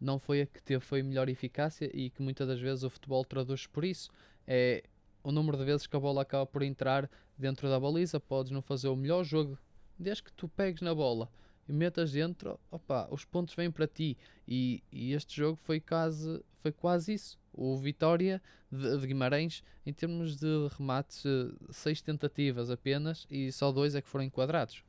[0.00, 3.24] Não foi a que teve foi melhor eficácia e que muitas das vezes o futebol
[3.24, 4.10] traduz por isso.
[4.48, 4.82] É
[5.22, 8.18] o número de vezes que a bola acaba por entrar dentro da baliza.
[8.18, 9.56] Podes não fazer o melhor jogo
[9.96, 11.28] desde que tu pegues na bola
[11.68, 14.16] e metas dentro, opa, os pontos vêm para ti.
[14.46, 17.38] E, e, este jogo foi quase, foi quase isso.
[17.52, 18.40] O Vitória
[18.72, 20.46] de, de Guimarães, em termos de
[20.78, 21.24] remates,
[21.70, 24.82] seis tentativas apenas e só dois é que foram enquadrados.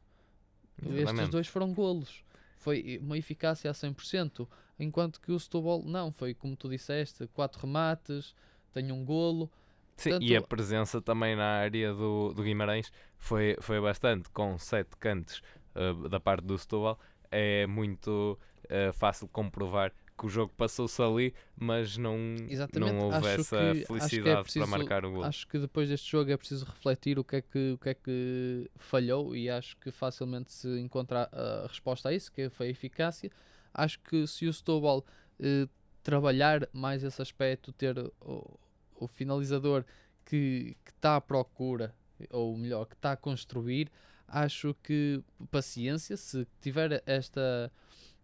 [0.81, 1.09] Exatamente.
[1.09, 2.23] Estes dois foram golos.
[2.57, 4.47] Foi uma eficácia a 100%,
[4.79, 8.33] enquanto que o Setúbal não, foi como tu disseste, quatro remates,
[8.71, 9.51] tem um golo.
[9.95, 14.57] Sim, Portanto, e a presença também na área do, do Guimarães foi, foi bastante, com
[14.57, 15.41] sete cantos
[15.79, 16.99] uh, da parte do Setúbal.
[17.31, 22.17] É muito uh, fácil comprovar que o jogo passou-se ali, mas não,
[22.75, 25.23] não houve acho essa que, é felicidade é preciso, para marcar o gol.
[25.23, 27.93] Acho que depois deste jogo é preciso refletir o que é que, o que, é
[27.93, 32.69] que falhou e acho que facilmente se encontra a resposta a isso, que foi a
[32.69, 33.31] eficácia.
[33.73, 35.05] Acho que se o Setúbal
[35.39, 35.67] eh,
[36.03, 38.59] trabalhar mais esse aspecto, ter o,
[38.95, 39.85] o finalizador
[40.25, 41.95] que está à procura,
[42.29, 43.89] ou melhor, que está a construir,
[44.31, 47.71] acho que paciência, se tiver esta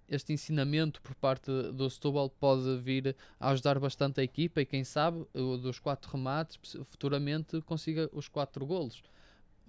[0.08, 4.84] este ensinamento por parte do Setúbal pode vir a ajudar bastante a equipa e quem
[4.84, 6.60] sabe dos quatro remates
[6.92, 9.02] futuramente consiga os quatro golos.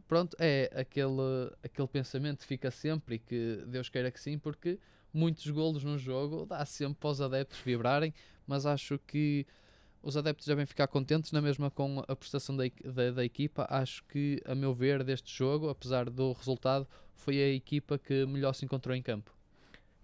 [0.07, 4.79] Pronto, é aquele, aquele pensamento que fica sempre e que Deus queira que sim, porque
[5.13, 8.15] muitos golos no jogo dá sempre para os adeptos vibrarem,
[8.47, 9.47] mas acho que
[10.03, 13.67] os adeptos devem ficar contentes na mesma com a prestação da, da, da equipa.
[13.69, 18.53] Acho que, a meu ver, deste jogo, apesar do resultado, foi a equipa que melhor
[18.53, 19.37] se encontrou em campo.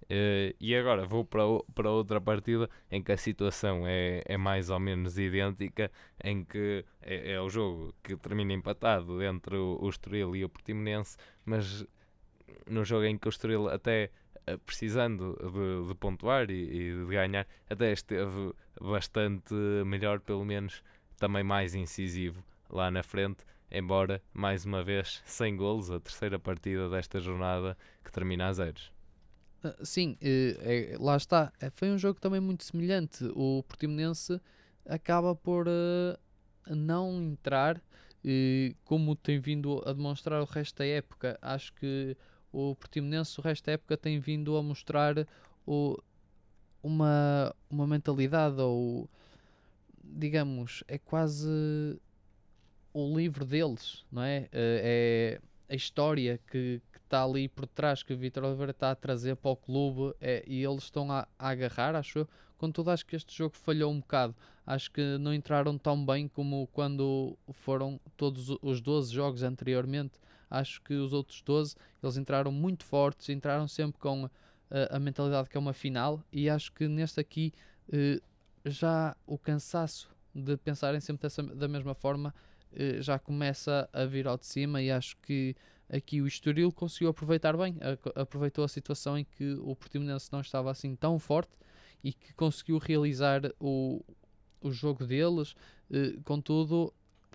[0.04, 4.36] Uh, e agora vou para, o, para outra partida em que a situação é, é
[4.36, 5.90] mais ou menos idêntica,
[6.22, 10.48] em que é, é o jogo que termina empatado entre o, o Estoril e o
[10.48, 11.86] Portimonense, mas
[12.68, 14.10] no jogo em que o Estoril até
[14.66, 19.54] precisando de, de pontuar e, e, de ganhar, até esteve bastante
[19.86, 20.82] melhor, pelo menos
[21.16, 26.88] também mais incisivo lá na frente, embora mais uma vez sem golos, a terceira partida
[26.88, 28.92] desta jornada que termina a zeros.
[29.64, 31.52] Uh, sim, uh, é, lá está.
[31.60, 33.24] É, foi um jogo também muito semelhante.
[33.34, 34.40] O Portimonense
[34.84, 36.18] acaba por uh,
[36.68, 37.80] não entrar
[38.84, 41.36] como tem vindo a demonstrar o resto da época.
[41.42, 42.16] Acho que
[42.52, 45.26] o Portimonense, o resto da época, tem vindo a mostrar
[45.66, 45.98] o,
[46.82, 49.08] uma, uma mentalidade ou
[50.04, 51.48] digamos, é quase
[52.92, 54.48] o livro deles, não é?
[54.52, 59.36] É a história que, está ali por trás que o Vitor Oliveira está a trazer
[59.36, 62.28] para o clube é, e eles estão a, a, agarrar, acho eu.
[62.56, 64.34] Contudo, acho que este jogo falhou um bocado.
[64.66, 70.18] Acho que não entraram tão bem como quando foram todos os 12 jogos anteriormente.
[70.52, 74.28] Acho que os outros 12 eles entraram muito fortes, entraram sempre com
[74.70, 76.22] a, a mentalidade que é uma final.
[76.32, 77.52] E acho que neste aqui
[77.92, 78.20] eh,
[78.64, 82.34] já o cansaço de pensarem sempre dessa, da mesma forma
[82.72, 84.82] eh, já começa a vir ao de cima.
[84.82, 85.54] E acho que
[85.88, 87.76] aqui o Estoril conseguiu aproveitar bem,
[88.14, 91.52] aproveitou a situação em que o Portimonense não estava assim tão forte
[92.02, 94.02] e que conseguiu realizar o,
[94.60, 95.54] o jogo deles,
[95.90, 96.92] eh, contudo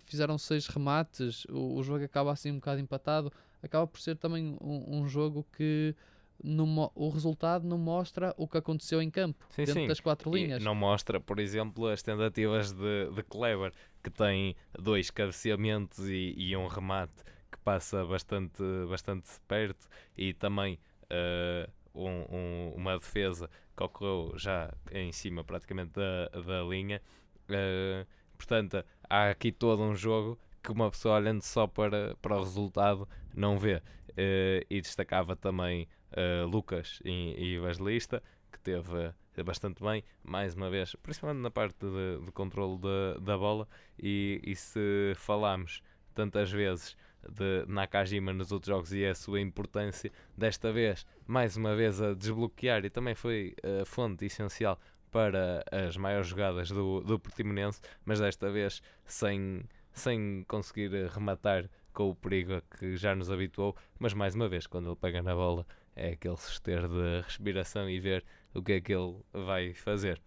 [0.08, 4.56] fizeram seis remates, o, o, jogo acaba assim um bocado empatado, acaba por ser também
[4.60, 5.94] um, um jogo que
[6.42, 9.86] no, o resultado não mostra o que aconteceu em campo, sim, dentro sim.
[9.88, 10.62] das quatro linhas.
[10.62, 16.34] E não mostra, por exemplo, as tentativas de, de Kleber, que tem dois cabeceamentos e,
[16.36, 23.50] e um remate que passa bastante, bastante perto e também uh, um, um, uma defesa
[23.76, 27.00] que ocorreu já em cima praticamente da, da linha
[27.48, 32.40] Uh, portanto, há aqui todo um jogo que uma pessoa olhando só para, para o
[32.40, 33.76] resultado não vê.
[34.10, 39.12] Uh, e destacava também uh, Lucas e, e Evangelista, que teve
[39.44, 43.68] bastante bem, mais uma vez, principalmente na parte de, de controle de, da bola.
[43.98, 45.82] E, e se falarmos
[46.14, 46.96] tantas vezes
[47.28, 52.14] de Nakajima nos outros jogos e a sua importância, desta vez, mais uma vez, a
[52.14, 54.78] desbloquear e também foi a fonte essencial
[55.10, 62.10] para as maiores jogadas do, do Portimonense, mas desta vez sem, sem conseguir rematar com
[62.10, 65.34] o perigo a que já nos habituou, mas mais uma vez, quando ele pega na
[65.34, 65.66] bola,
[65.96, 70.20] é aquele suster de respiração e ver o que é que ele vai fazer.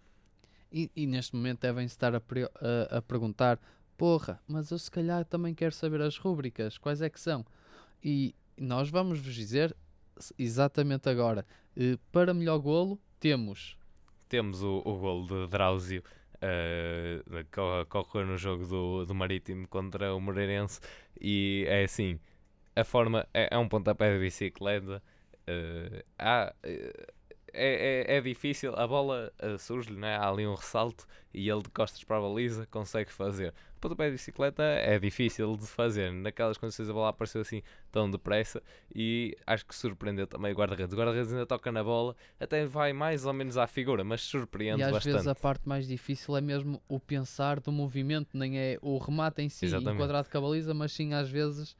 [0.70, 3.58] E, e neste momento devem estar a, a, a, perguntar:
[3.96, 7.44] porra, mas eu se calhar também quero saber as rúbricas, quais é que são?
[8.02, 9.74] E nós vamos vos dizer
[10.38, 11.46] exatamente agora.
[11.76, 13.76] Uh, para melhor golo, temos.
[14.32, 16.02] Temos o, o golo de Drauzio.
[16.36, 20.80] Uh, que ocorreu no jogo do, do Marítimo contra o Moreirense
[21.20, 22.18] e é assim
[22.74, 25.00] a forma é, é um pontapé de bicicleta
[25.48, 27.12] uh, há, uh,
[27.52, 30.16] é, é, é, difícil, a bola uh, surge-lhe, né?
[30.16, 33.54] há ali um ressalto e ele de costas para a baliza consegue fazer.
[33.76, 38.10] O pontapé de bicicleta é difícil de fazer, naquelas condições a bola apareceu assim tão
[38.10, 38.62] depressa
[38.94, 40.92] e acho que surpreendeu também o guarda-redes.
[40.92, 44.80] O guarda-redes ainda toca na bola, até vai mais ou menos à figura, mas surpreende
[44.80, 45.12] e às bastante.
[45.12, 49.42] vezes a parte mais difícil é mesmo o pensar do movimento, nem é o remate
[49.42, 49.94] em si, Exatamente.
[49.94, 51.76] enquadrado com a baliza, mas sim às vezes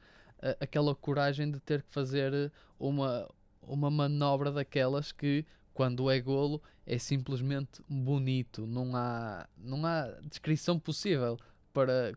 [0.59, 3.29] aquela coragem de ter que fazer uma,
[3.61, 10.79] uma manobra daquelas que quando é golo é simplesmente bonito, não há, não há descrição
[10.79, 11.37] possível
[11.71, 12.13] para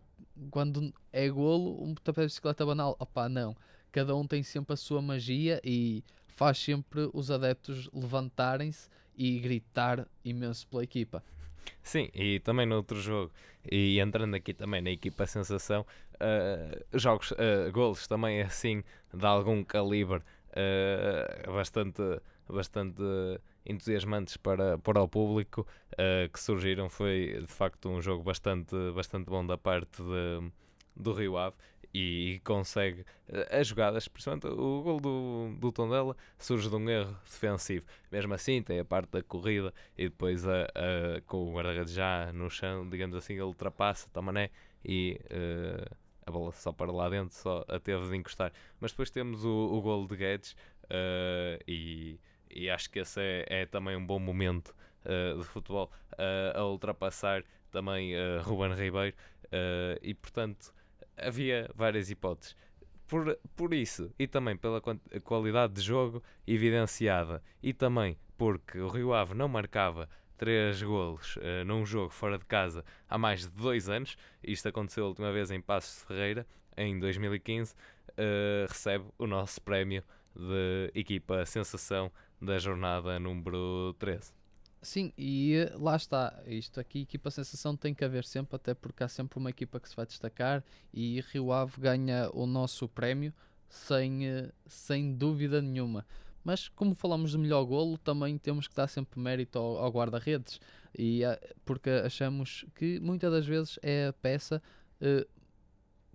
[0.51, 2.97] quando é golo um pontapé de bicicleta banal.
[2.99, 3.57] Opá, não.
[3.91, 10.07] Cada um tem sempre a sua magia e faz sempre os adeptos levantarem-se e gritar
[10.25, 11.23] imenso pela equipa.
[11.83, 13.33] Sim, e também no outro jogo,
[13.71, 19.65] e entrando aqui também na equipa sensação, uh, jogos, uh, golos também assim de algum
[19.65, 22.03] calibre uh, bastante
[22.53, 23.03] bastante
[23.67, 26.89] entusiasmantes para, para o público uh, que surgiram.
[26.89, 30.51] Foi de facto um jogo bastante, bastante bom da parte de,
[30.95, 31.57] do Rio Ave
[31.93, 36.89] e, e consegue uh, as jogadas, principalmente o gol do, do Tondela surge de um
[36.89, 37.87] erro defensivo.
[38.11, 42.33] Mesmo assim, tem a parte da corrida e depois a, a, com o guarda-redes já
[42.33, 44.51] no chão, digamos assim, ele ultrapassa Tamané
[44.85, 45.21] e.
[45.31, 48.53] Uh, a bola só para lá dentro, só a teve de encostar.
[48.81, 50.57] Mas depois temos o, o gol de Guedes
[51.69, 52.19] e
[52.51, 56.67] e acho que esse é, é também um bom momento uh, de futebol uh, a
[56.67, 59.17] ultrapassar também uh, Ruben Ribeiro
[60.03, 60.75] e portanto
[61.17, 62.57] havia várias hipóteses
[63.07, 64.83] por, por isso e também pela
[65.23, 71.65] qualidade de jogo evidenciada e também porque o Rio Ave não marcava três golos uh,
[71.65, 74.17] num jogo fora de casa há mais de dois anos.
[74.43, 77.73] Isto aconteceu a última vez em Passos de Ferreira, em 2015.
[77.73, 80.03] Uh, recebe o nosso prémio
[80.35, 84.33] de equipa sensação da jornada número 13.
[84.83, 86.43] Sim, e eh, lá está.
[86.47, 89.89] Isto aqui, equipa sensação tem que haver sempre, até porque há sempre uma equipa que
[89.89, 93.33] se vai destacar e Rio Ave ganha o nosso prémio
[93.69, 96.07] sem, eh, sem dúvida nenhuma.
[96.45, 100.61] Mas como falamos de melhor golo, também temos que dar sempre mérito ao, ao guarda-redes,
[100.97, 104.63] e eh, porque achamos que muitas das vezes é a peça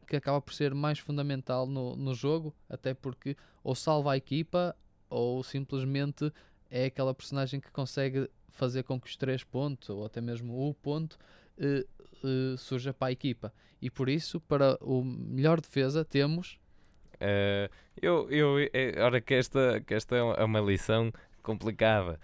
[0.08, 4.76] que acaba por ser mais fundamental no, no jogo, até porque ou salva a equipa
[5.12, 6.32] ou simplesmente
[6.70, 10.74] é aquela personagem que consegue fazer com que os três pontos, ou até mesmo o
[10.74, 11.18] ponto,
[11.58, 13.54] uh, uh, surja para a equipa.
[13.82, 16.58] E por isso, para o melhor defesa, temos.
[17.16, 17.70] Uh,
[18.02, 18.56] eu, eu,
[19.04, 21.12] ora que esta, que esta é uma lição
[21.44, 22.20] complicada,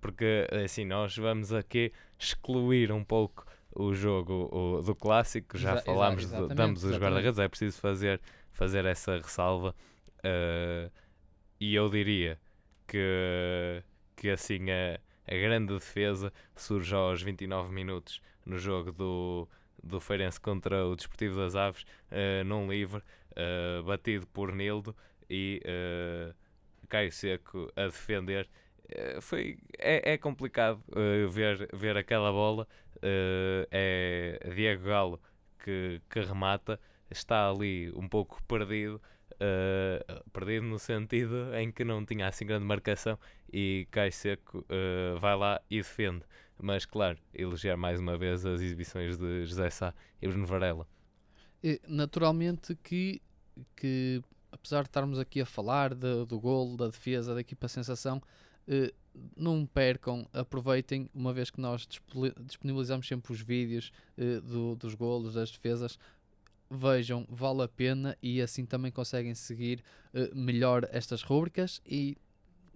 [0.00, 5.82] porque assim, nós vamos aqui excluir um pouco o jogo o, do clássico, já Exa
[5.82, 8.20] falámos de, de ambos os guarda-redes, é preciso fazer,
[8.52, 9.74] fazer essa ressalva.
[10.18, 10.90] Uh,
[11.60, 12.40] e eu diria
[12.86, 13.82] que,
[14.16, 19.48] que assim a, a grande defesa surge aos 29 minutos no jogo do,
[19.82, 24.96] do Feirense contra o Desportivo das Aves, uh, num livre, uh, batido por Nildo
[25.28, 26.34] e uh,
[26.88, 28.48] Caio Seco a defender.
[29.20, 30.82] Foi, é, é complicado
[31.30, 32.66] ver, ver aquela bola.
[33.70, 35.20] é Diego Galo
[35.62, 39.00] que, que remata, está ali um pouco perdido
[39.40, 43.18] uh, perdido no sentido em que não tinha assim grande marcação
[43.52, 46.24] e Cai Seco uh, vai lá e defende.
[46.62, 50.86] Mas, claro, elogiar mais uma vez as exibições de José Sá e Bruno Varela.
[51.88, 53.20] Naturalmente que,
[53.76, 54.22] que
[54.52, 58.20] apesar de estarmos aqui a falar de, do gol, da defesa, da equipa sensação,
[58.66, 58.92] eh,
[59.36, 61.86] não percam, aproveitem, uma vez que nós
[62.44, 65.98] disponibilizamos sempre os vídeos eh, do- dos golos, das defesas,
[66.70, 69.82] vejam, vale a pena e assim também conseguem seguir
[70.14, 72.16] eh, melhor estas rúbricas e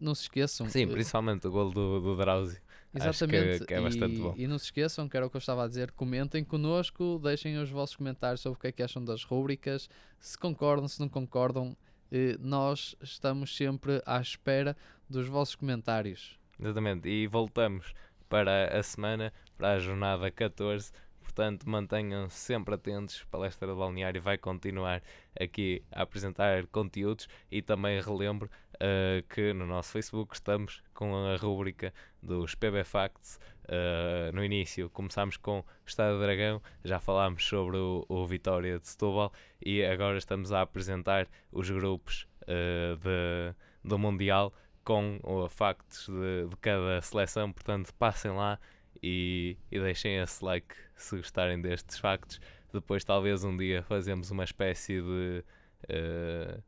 [0.01, 0.69] não se esqueçam.
[0.69, 2.59] Sim, eh, principalmente o gol do, do Drauzio.
[2.93, 4.35] Acho que- Exatamente, que é bastante e, bom.
[4.37, 7.57] e não se esqueçam, que era o que eu estava a dizer, comentem connosco, deixem
[7.59, 9.89] os vossos comentários sobre o que é que acham das rúbricas,
[10.21, 11.77] se concordam, se não concordam,
[12.13, 14.77] eh, nós estamos sempre à espera
[15.09, 16.39] dos vossos comentários.
[16.61, 17.09] Exatamente.
[17.09, 17.93] E voltamos
[18.29, 20.93] para a semana, para a jornada 14.
[21.35, 23.25] Portanto, mantenham-se sempre atentos.
[23.29, 25.03] Palestra do Balneário vai continuar
[25.39, 31.35] aqui a apresentar conteúdos e também relembro eh, que no nosso Facebook estamos com a
[31.37, 33.41] rúbrica dos PB Facts.
[33.67, 38.87] Eh, no início começámos com Estado do Dragão, já falámos sobre o, o Vitória de
[38.87, 44.55] Setúbal e agora estamos a apresentar os grupos eh, de, do Mundial
[44.85, 48.61] com uh, factos de, de cada seleção, portanto passem lá
[49.03, 52.41] e, e deixem esse like se gostarem destes factos.
[52.73, 55.45] Depois talvez um dia fazemos uma espécie de
[55.85, 56.63] uh,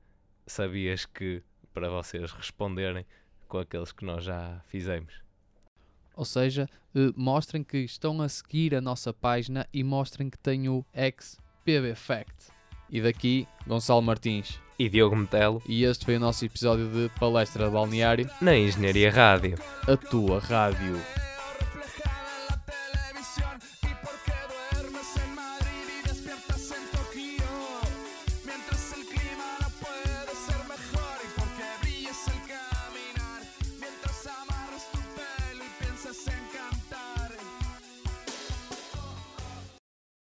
[0.47, 3.05] sabias que para vocês responderem
[3.49, 5.27] com aqueles que nós já fizemos.
[6.15, 10.69] Ou seja, eh, mostrem que estão a seguir a nossa página e mostrem que têm
[10.69, 12.51] o ex-PB Fact.
[12.89, 14.59] E daqui, Gonçalo Martins.
[14.79, 19.59] E Diogo Metelo E este foi o nosso episódio de Palestra Balneário, na Engenharia Rádio.
[19.87, 20.97] a tua rádio.